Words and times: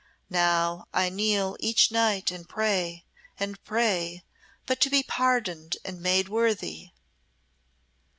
Now 0.31 0.87
I 0.95 1.09
kneel 1.09 1.55
each 1.59 1.91
night 1.91 2.31
and 2.31 2.49
pray, 2.49 3.05
and 3.39 3.63
pray, 3.63 4.23
but 4.65 4.81
to 4.81 4.89
be 4.89 5.03
pardoned 5.03 5.77
and 5.85 6.01
made 6.01 6.27
worthy." 6.27 6.89